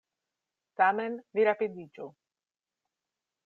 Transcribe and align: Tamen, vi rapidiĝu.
Tamen, 0.81 1.19
vi 1.39 1.47
rapidiĝu. 1.51 2.11